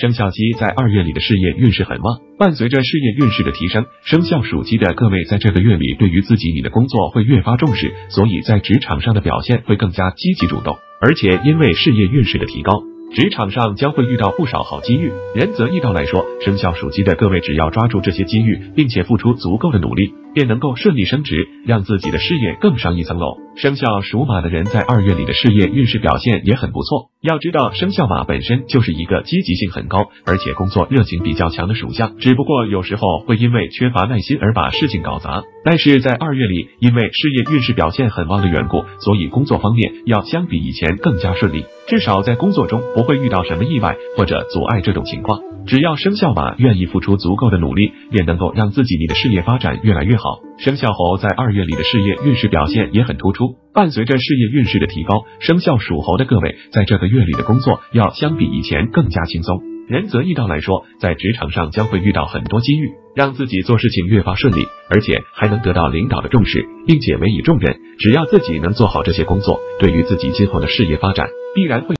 [0.00, 12.84] 生肖鸡在二月里的事业运势很旺，伴随着事业运势的提升，生肖属鸡的各位在这个月里对于自己你的工作会越发重视，所以在职场上的表现会更加积极主动，而且因为事业运势的提高。
[13.10, 23.38] 职场上将会遇到不少好机遇，仁则易道来说，生肖属鸡的各位只要抓住这些机遇，并且付出足够的努力，便能够顺利升职，让自己的事业更上一层楼。
[23.56, 27.08] 生肖属马的人在二月里的事业运势表现也很不错。
[27.20, 35.42] 要知道，生肖马本身就是一个积极性很高，而且工作热情比较强的属相，只不过有时候会因为缺乏耐心而把事情搞砸。
[35.64, 42.80] 但是在二月里，因为事业运势表现很旺的缘故，所以工作方面要相比以前更加顺利，至少在工作中。
[42.94, 50.38] 不会遇到什么意外或者阻碍这种情况，只要生肖马愿意付出足够的努力，便能够让自己你的事业发展越来越好。
[50.58, 59.62] 生肖猴在二月里的事业运势表现也很突出，伴随着事业运势的提高，生肖属猴的各位在这个月里的工作要相比以前更加轻松。
[59.86, 67.78] 仁则易道来说，在职场上将会遇到很多机遇，让自己做事情越发顺利，而且还能得到领导的重视，并且委以重任。
[67.98, 71.97] 只要自己能做好这些工作，对于自己今后的事业发展必然会。